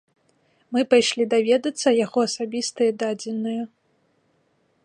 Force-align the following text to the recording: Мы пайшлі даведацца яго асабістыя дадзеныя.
Мы 0.77 0.83
пайшлі 0.93 1.27
даведацца 1.33 1.95
яго 2.05 2.19
асабістыя 2.31 2.91
дадзеныя. 3.05 3.63